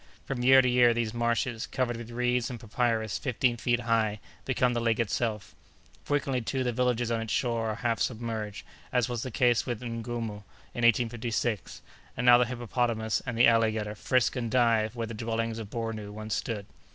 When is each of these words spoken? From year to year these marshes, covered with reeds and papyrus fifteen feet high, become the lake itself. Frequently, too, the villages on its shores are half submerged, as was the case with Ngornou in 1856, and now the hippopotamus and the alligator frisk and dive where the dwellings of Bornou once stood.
From 0.25 0.41
year 0.41 0.63
to 0.63 0.67
year 0.67 0.95
these 0.95 1.13
marshes, 1.13 1.67
covered 1.67 1.95
with 1.95 2.09
reeds 2.09 2.49
and 2.49 2.59
papyrus 2.59 3.19
fifteen 3.19 3.55
feet 3.55 3.81
high, 3.81 4.19
become 4.45 4.73
the 4.73 4.79
lake 4.79 4.99
itself. 4.99 5.53
Frequently, 6.03 6.41
too, 6.41 6.63
the 6.63 6.71
villages 6.73 7.11
on 7.11 7.21
its 7.21 7.31
shores 7.31 7.67
are 7.67 7.75
half 7.85 7.99
submerged, 7.99 8.65
as 8.91 9.07
was 9.07 9.21
the 9.21 9.29
case 9.29 9.67
with 9.67 9.79
Ngornou 9.81 10.37
in 10.73 10.85
1856, 10.85 11.83
and 12.17 12.25
now 12.25 12.39
the 12.39 12.45
hippopotamus 12.45 13.21
and 13.27 13.37
the 13.37 13.47
alligator 13.47 13.93
frisk 13.93 14.35
and 14.35 14.49
dive 14.49 14.95
where 14.95 15.05
the 15.05 15.13
dwellings 15.13 15.59
of 15.59 15.69
Bornou 15.69 16.09
once 16.11 16.33
stood. 16.33 16.65